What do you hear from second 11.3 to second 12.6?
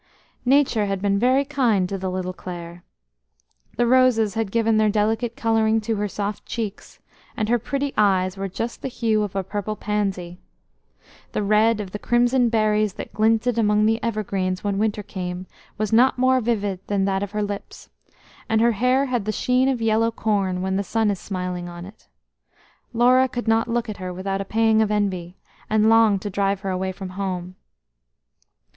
The red of the crimson